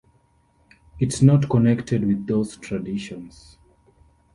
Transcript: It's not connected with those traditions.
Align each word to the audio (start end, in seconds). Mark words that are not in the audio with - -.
It's 0.99 1.21
not 1.21 1.47
connected 1.47 2.03
with 2.07 2.25
those 2.25 2.57
traditions. 2.57 3.59